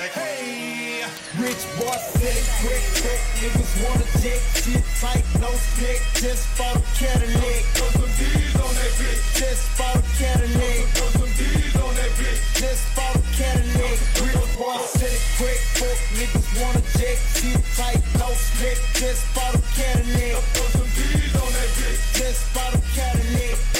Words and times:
Hey, 0.00 1.04
rich 1.36 1.60
boy 1.76 1.92
sick, 2.16 2.40
quick, 2.64 2.80
quick, 3.04 3.20
niggas 3.36 3.84
wanna 3.84 4.08
dick, 4.24 4.40
shit 4.56 4.82
tight, 4.96 5.24
no 5.38 5.52
stick, 5.52 6.00
just 6.16 6.48
for 6.56 6.72
the 6.72 6.80
Cadillac. 6.96 7.60
Put 7.76 7.92
some 8.00 8.08
D's 8.16 8.56
on 8.56 8.72
that 8.80 8.92
bitch, 8.96 9.20
just 9.36 9.68
for 9.76 9.92
the 9.92 10.08
Cadillac. 10.16 10.88
Put 10.96 11.12
some 11.20 11.32
D's 11.36 11.76
on 11.76 11.94
that 12.00 12.10
bitch, 12.16 12.40
just 12.56 12.84
for 12.96 13.12
the 13.12 13.24
Cadillac. 13.36 14.00
Rich 14.24 14.56
boy 14.56 14.80
sick, 14.88 15.20
quick, 15.36 15.60
quick, 15.76 16.00
niggas 16.16 16.48
wanna 16.56 16.80
dick, 16.96 17.18
shit 17.36 17.60
tight, 17.76 18.00
no 18.16 18.32
stick, 18.32 18.80
just 18.96 19.20
for 19.36 19.52
the 19.52 19.60
Cadillac. 19.76 20.40
Put 20.56 20.68
some 20.80 20.88
D's 20.96 21.36
on 21.36 21.52
that 21.52 21.70
bitch, 21.76 22.00
just 22.16 22.40
for 22.56 22.72
the 22.72 22.80
Cadillac. 22.96 23.79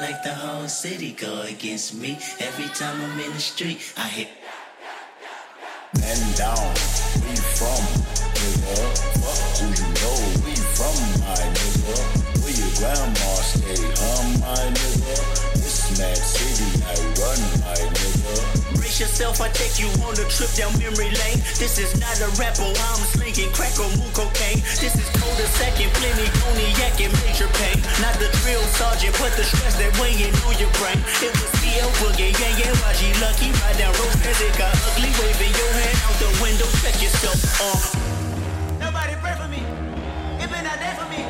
like 0.00 0.22
the 0.22 0.32
whole 0.32 0.66
city 0.66 1.12
go 1.12 1.42
against 1.42 1.94
me. 1.94 2.18
Every 2.40 2.68
time 2.68 2.98
I'm 3.02 3.20
in 3.20 3.32
the 3.32 3.38
street, 3.38 3.92
I 3.98 4.08
hit 4.08 4.29
take 19.70 19.84
you 19.84 19.90
on 20.02 20.12
a 20.14 20.26
trip 20.26 20.50
down 20.54 20.72
memory 20.78 21.10
lane. 21.22 21.38
This 21.58 21.78
is 21.78 21.94
not 22.00 22.18
a 22.20 22.28
rapper, 22.38 22.62
oh, 22.62 22.74
I'm 22.74 23.02
slinging 23.14 23.52
crack 23.52 23.78
or 23.78 23.88
moon 23.98 24.10
cocaine. 24.12 24.60
This 24.80 24.94
is 24.94 25.08
cold 25.18 25.38
a 25.38 25.46
second, 25.58 25.90
plenty 25.94 26.26
cognac 26.42 26.98
and 27.00 27.12
major 27.22 27.48
pain. 27.58 27.78
Not 28.02 28.14
the 28.18 28.28
drill 28.42 28.62
sergeant, 28.74 29.14
but 29.18 29.32
the 29.36 29.44
stress 29.44 29.76
that 29.78 29.92
weighing 30.00 30.34
on 30.46 30.54
your 30.58 30.70
brain. 30.80 30.98
It 31.22 31.32
was 31.34 31.50
CL 31.60 31.90
Boogie, 32.02 32.34
yeah, 32.34 32.58
yeah, 32.58 33.20
Lucky. 33.20 33.52
Ride 33.62 33.78
down 33.78 33.92
Rose 34.00 34.16
cause 34.22 34.40
it 34.40 34.54
got 34.58 34.74
ugly. 34.90 35.10
Waving 35.20 35.54
your 35.54 35.72
hand 35.76 35.98
out 36.06 36.16
the 36.18 36.30
window, 36.42 36.68
check 36.82 36.96
yourself. 37.02 37.38
off. 37.60 37.84
Nobody 38.80 39.14
pray 39.20 39.34
for 39.36 39.48
me. 39.48 39.62
It 40.40 40.48
been 40.50 40.66
out 40.66 40.78
there 40.78 40.94
for 40.98 41.08
me. 41.10 41.22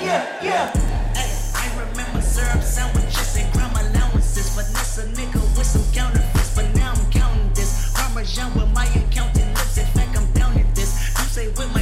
Yeah, 0.00 0.24
yeah. 0.42 0.72
Hey, 1.14 1.30
I 1.54 1.66
remember 1.76 2.22
syrup 2.22 2.62
sandwiches 2.62 3.36
and 3.36 3.52
crime 3.52 3.74
allowances. 3.76 4.48
Vanessa 4.56 5.04
nigga 5.14 5.39
some 5.70 5.92
counterfeits, 5.92 6.54
but 6.56 6.66
now 6.74 6.92
I'm 6.92 7.10
counting 7.12 7.52
this. 7.54 7.92
Parmesan 7.94 8.52
with 8.54 8.72
my 8.74 8.86
uncounted 8.88 9.46
lips. 9.54 9.78
In 9.78 9.86
fact, 9.86 10.18
I'm 10.18 10.26
down 10.32 10.58
in 10.58 10.66
this. 10.74 10.90
You 11.16 11.24
say 11.26 11.46
with 11.48 11.72
my 11.72 11.79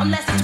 I'm 0.00 0.37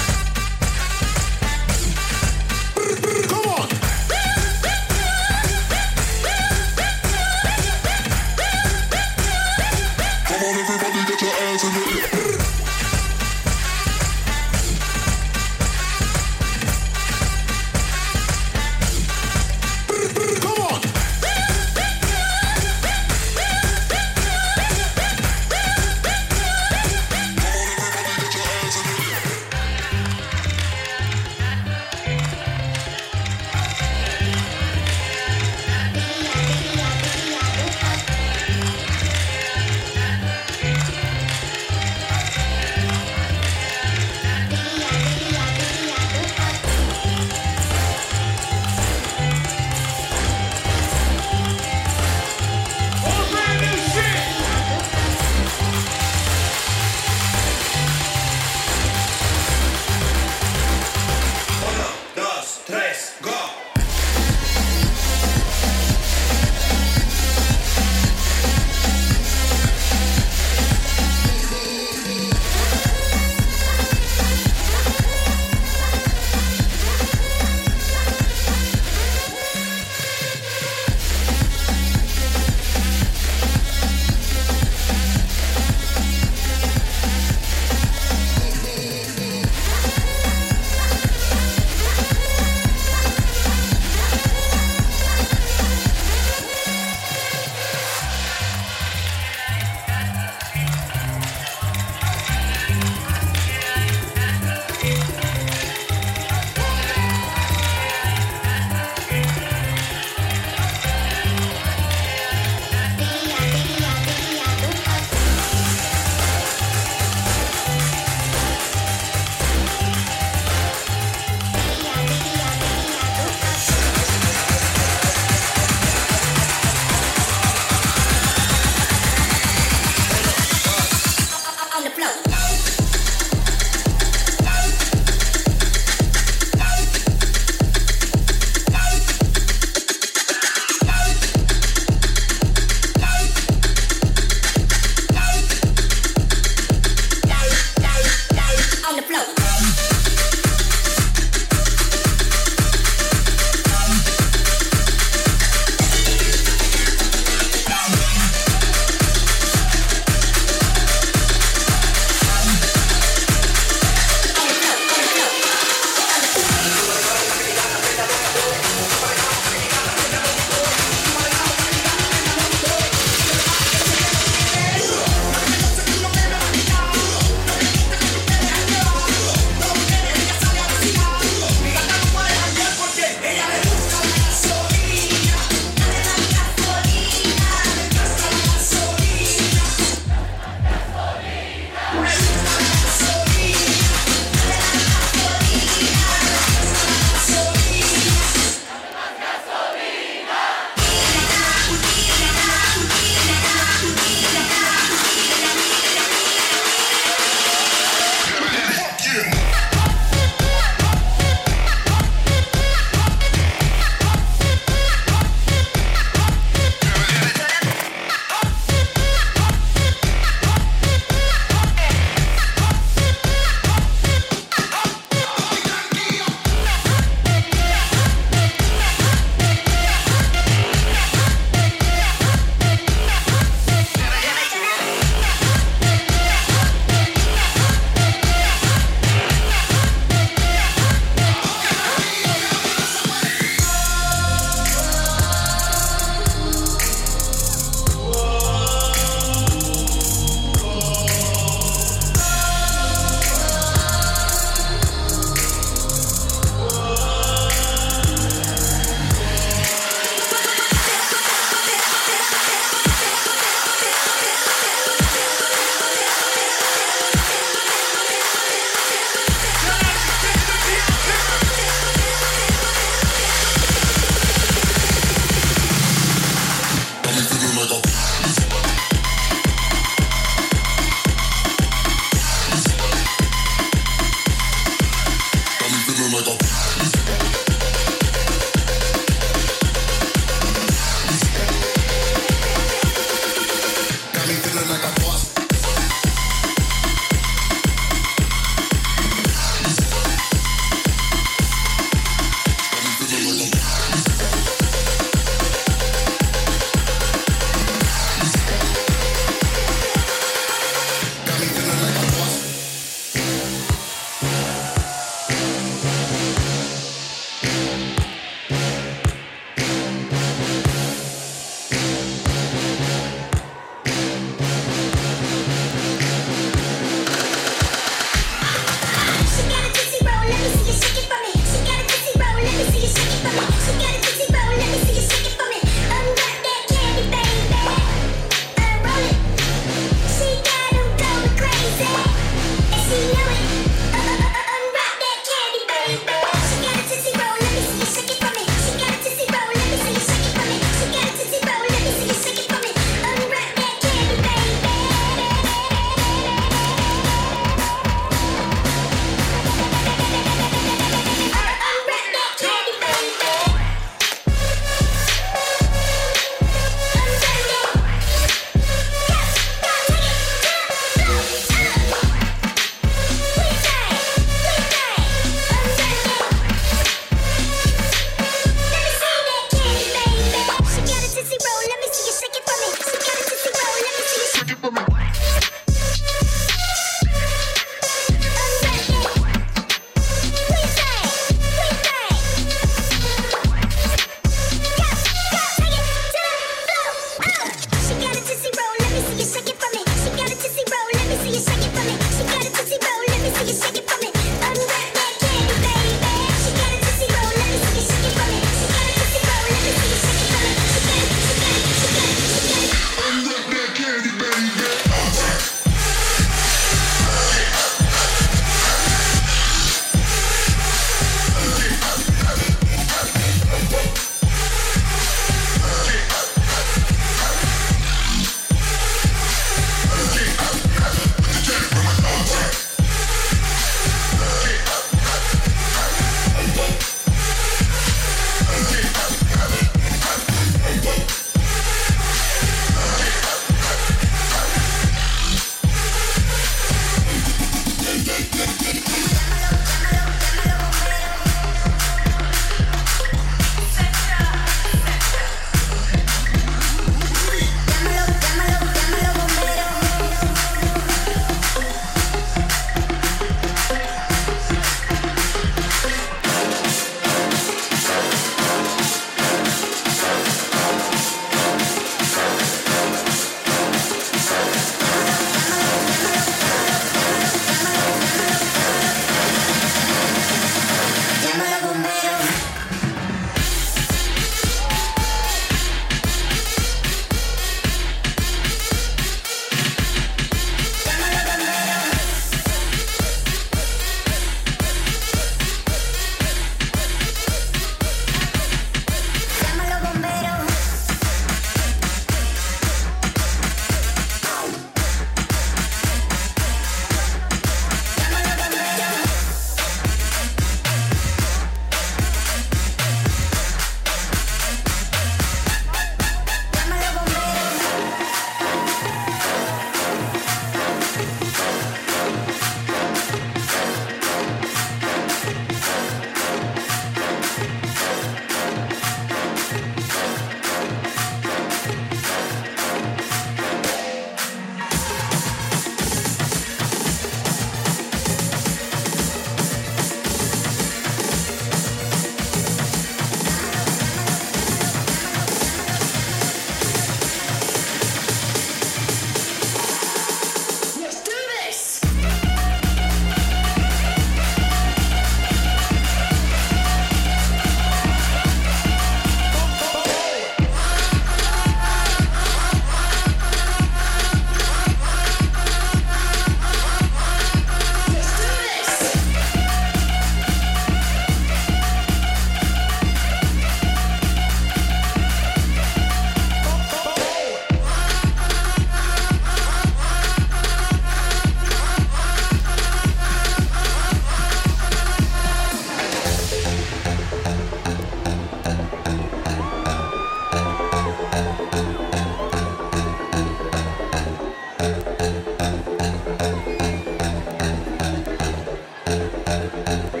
and 599.53 600.00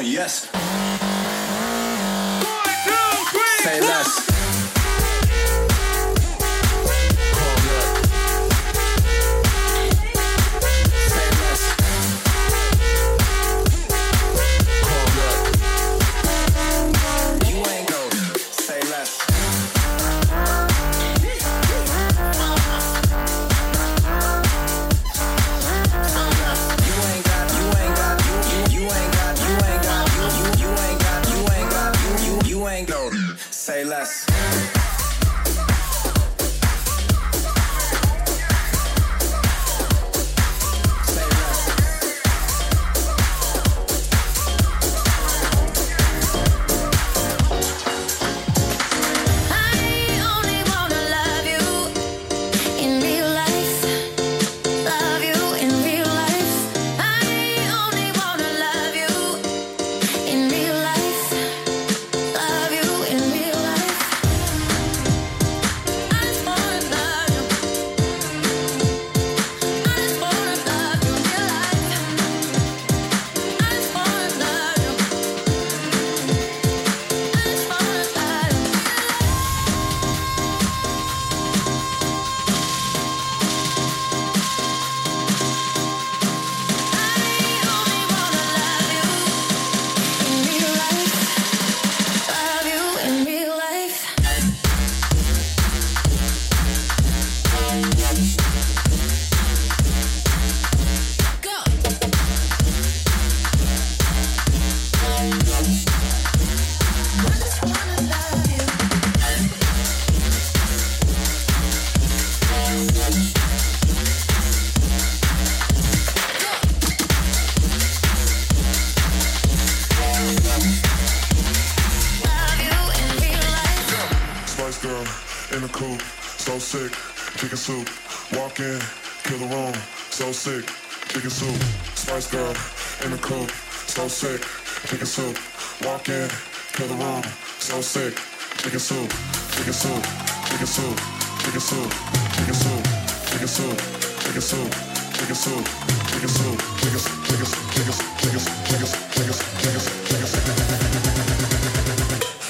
yes. 0.00 0.29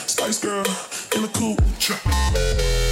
Spice 0.07 0.41
Girl 0.41 0.65
in 1.15 1.23
the 1.23 1.31
cool 1.33 1.57
truck. 1.79 2.90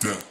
that. 0.00 0.27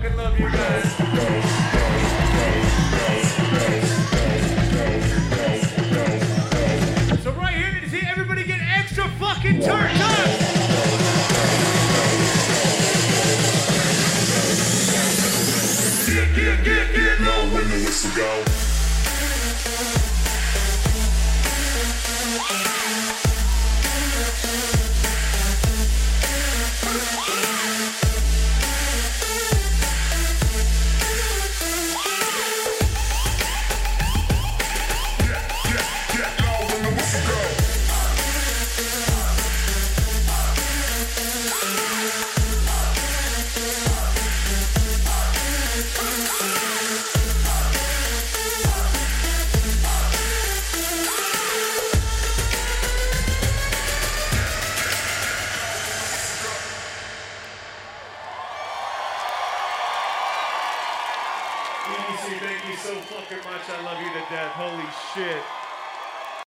Fucking 0.00 0.16
love 0.16 0.38
you 0.38 0.45